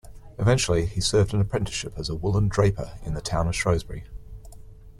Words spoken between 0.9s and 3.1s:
served an apprenticeship as a woollen draper